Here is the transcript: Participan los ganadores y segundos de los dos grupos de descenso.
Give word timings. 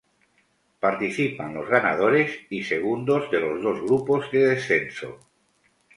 Participan 0.79 1.53
los 1.53 1.69
ganadores 1.69 2.35
y 2.49 2.63
segundos 2.63 3.29
de 3.29 3.39
los 3.39 3.61
dos 3.61 3.81
grupos 3.83 4.31
de 4.31 4.39
descenso. 4.47 5.19